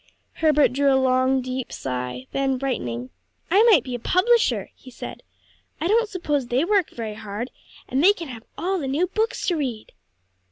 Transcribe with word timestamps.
Herbert 0.37 0.73
drew 0.73 0.91
a 0.91 0.97
long, 0.97 1.43
deep 1.43 1.71
sigh, 1.71 2.25
then 2.31 2.57
brightening, 2.57 3.11
"I 3.51 3.61
might 3.61 3.83
be 3.83 3.93
a 3.93 3.99
publisher," 3.99 4.71
he 4.75 4.89
said. 4.89 5.21
"I 5.79 5.87
don't 5.87 6.09
suppose 6.09 6.47
they 6.47 6.65
work 6.65 6.89
very 6.89 7.13
hard, 7.13 7.51
and 7.87 8.03
they 8.03 8.13
can 8.13 8.27
have 8.29 8.43
all 8.57 8.79
the 8.79 8.87
new 8.87 9.05
books 9.05 9.45
to 9.45 9.57
read." 9.57 9.91